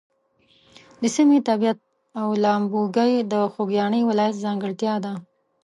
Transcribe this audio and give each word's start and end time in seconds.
د 1.01 1.03
سیمې 1.15 1.39
طبیعت 1.49 1.77
او 2.21 2.27
لامبوګۍ 2.43 3.13
د 3.31 3.33
خوږیاڼي 3.53 4.01
ولایت 4.09 4.35
ځانګړتیا 4.45 4.93
ده. 5.05 5.13